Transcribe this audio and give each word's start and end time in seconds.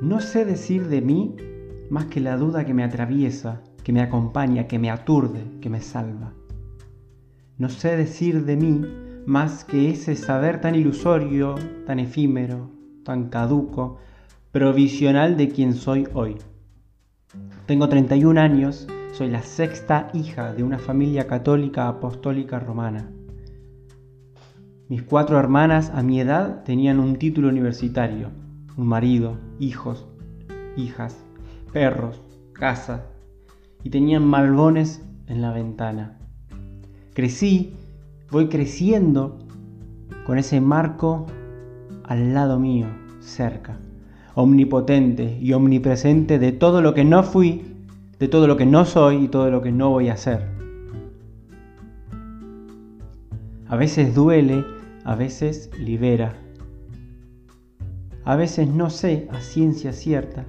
No 0.00 0.20
sé 0.20 0.46
decir 0.46 0.88
de 0.88 1.02
mí 1.02 1.36
más 1.90 2.06
que 2.06 2.20
la 2.20 2.38
duda 2.38 2.64
que 2.64 2.72
me 2.72 2.84
atraviesa, 2.84 3.60
que 3.84 3.92
me 3.92 4.00
acompaña, 4.00 4.66
que 4.66 4.78
me 4.78 4.90
aturde, 4.90 5.44
que 5.60 5.68
me 5.68 5.82
salva. 5.82 6.32
No 7.58 7.68
sé 7.68 7.98
decir 7.98 8.46
de 8.46 8.56
mí 8.56 8.80
más 9.26 9.62
que 9.64 9.90
ese 9.90 10.16
saber 10.16 10.62
tan 10.62 10.74
ilusorio, 10.74 11.54
tan 11.86 11.98
efímero, 11.98 12.70
tan 13.04 13.28
caduco, 13.28 13.98
provisional 14.52 15.36
de 15.36 15.50
quien 15.50 15.74
soy 15.74 16.08
hoy. 16.14 16.36
Tengo 17.66 17.90
31 17.90 18.40
años, 18.40 18.88
soy 19.12 19.28
la 19.28 19.42
sexta 19.42 20.08
hija 20.14 20.54
de 20.54 20.62
una 20.62 20.78
familia 20.78 21.26
católica 21.26 21.88
apostólica 21.88 22.58
romana. 22.58 23.10
Mis 24.88 25.02
cuatro 25.02 25.38
hermanas 25.38 25.90
a 25.94 26.02
mi 26.02 26.20
edad 26.20 26.64
tenían 26.64 27.00
un 27.00 27.16
título 27.16 27.48
universitario, 27.48 28.30
un 28.80 28.88
marido, 28.88 29.36
hijos, 29.58 30.06
hijas, 30.74 31.22
perros, 31.70 32.22
casa, 32.54 33.04
y 33.84 33.90
tenían 33.90 34.24
malbones 34.24 35.02
en 35.26 35.42
la 35.42 35.52
ventana. 35.52 36.18
Crecí, 37.12 37.74
voy 38.30 38.48
creciendo 38.48 39.38
con 40.24 40.38
ese 40.38 40.62
marco 40.62 41.26
al 42.04 42.32
lado 42.32 42.58
mío, 42.58 42.86
cerca, 43.20 43.78
omnipotente 44.34 45.38
y 45.38 45.52
omnipresente 45.52 46.38
de 46.38 46.52
todo 46.52 46.80
lo 46.80 46.94
que 46.94 47.04
no 47.04 47.22
fui, 47.22 47.62
de 48.18 48.28
todo 48.28 48.46
lo 48.46 48.56
que 48.56 48.64
no 48.64 48.86
soy 48.86 49.24
y 49.24 49.28
todo 49.28 49.50
lo 49.50 49.60
que 49.60 49.72
no 49.72 49.90
voy 49.90 50.08
a 50.08 50.16
ser. 50.16 50.48
A 53.68 53.76
veces 53.76 54.14
duele, 54.14 54.64
a 55.04 55.14
veces 55.14 55.70
libera. 55.78 56.34
A 58.24 58.36
veces 58.36 58.68
no 58.68 58.90
sé 58.90 59.28
a 59.30 59.40
ciencia 59.40 59.92
cierta 59.92 60.44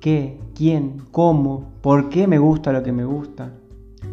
qué, 0.00 0.38
quién, 0.54 1.02
cómo, 1.10 1.72
por 1.82 2.08
qué 2.08 2.26
me 2.26 2.38
gusta 2.38 2.72
lo 2.72 2.82
que 2.82 2.92
me 2.92 3.04
gusta, 3.04 3.52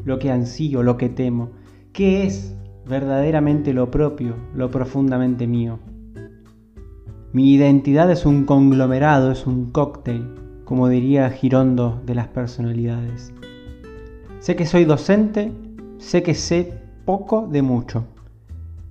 lo 0.05 0.19
que 0.19 0.31
ansío, 0.31 0.83
lo 0.83 0.97
que 0.97 1.09
temo, 1.09 1.49
qué 1.93 2.25
es 2.25 2.55
verdaderamente 2.87 3.73
lo 3.73 3.89
propio, 3.89 4.35
lo 4.53 4.69
profundamente 4.69 5.47
mío. 5.47 5.79
Mi 7.33 7.53
identidad 7.53 8.09
es 8.11 8.25
un 8.25 8.45
conglomerado, 8.45 9.31
es 9.31 9.45
un 9.47 9.71
cóctel, 9.71 10.33
como 10.63 10.87
diría 10.87 11.29
Girondo 11.29 12.01
de 12.05 12.15
las 12.15 12.27
personalidades. 12.27 13.33
Sé 14.39 14.55
que 14.55 14.65
soy 14.65 14.85
docente, 14.85 15.51
sé 15.97 16.23
que 16.23 16.35
sé 16.35 16.81
poco 17.05 17.47
de 17.47 17.61
mucho. 17.61 18.05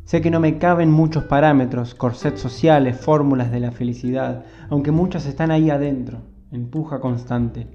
Sé 0.06 0.20
que 0.20 0.30
no 0.30 0.38
me 0.38 0.56
caben 0.58 0.92
muchos 0.92 1.24
parámetros, 1.24 1.96
corsets 1.96 2.40
sociales, 2.40 2.96
fórmulas 2.96 3.50
de 3.50 3.58
la 3.58 3.72
felicidad, 3.72 4.44
aunque 4.70 4.92
muchas 4.92 5.26
están 5.26 5.50
ahí 5.50 5.68
adentro, 5.68 6.20
empuja 6.52 7.00
constante. 7.00 7.66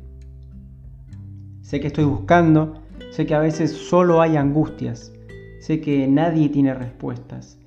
Sé 1.60 1.82
que 1.82 1.88
estoy 1.88 2.06
buscando, 2.06 2.76
sé 3.10 3.26
que 3.26 3.36
a 3.36 3.40
veces 3.40 3.74
solo 3.74 4.22
hay 4.22 4.38
angustias, 4.38 5.12
sé 5.60 5.82
que 5.82 6.08
nadie 6.08 6.48
tiene 6.48 6.74
respuestas, 6.74 7.60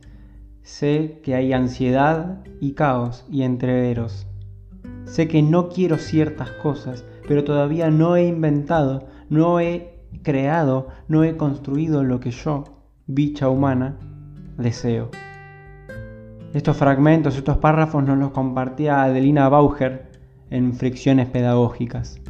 sé 0.63 1.21
que 1.23 1.35
hay 1.35 1.53
ansiedad 1.53 2.43
y 2.59 2.73
caos 2.73 3.27
y 3.31 3.43
entreveros. 3.43 4.27
Sé 5.05 5.29
que 5.29 5.43
no 5.43 5.69
quiero 5.69 5.99
ciertas 5.99 6.51
cosas, 6.63 7.05
pero 7.29 7.45
todavía 7.45 7.91
no 7.91 8.17
he 8.17 8.29
inventado, 8.29 9.09
no 9.29 9.61
he 9.61 10.01
creado, 10.23 10.89
no 11.07 11.23
he 11.23 11.37
construido 11.37 12.03
lo 12.03 12.19
que 12.19 12.31
yo, 12.31 12.65
bicha 13.07 13.51
humana, 13.51 13.99
deseo. 14.57 15.11
Estos 16.53 16.77
fragmentos, 16.77 17.37
estos 17.37 17.59
párrafos 17.59 18.05
nos 18.05 18.19
los 18.19 18.31
compartía 18.31 19.03
Adelina 19.03 19.49
Bauger 19.49 20.07
en 20.51 20.73
Fricciones 20.75 21.29
Pedagógicas. 21.29 22.21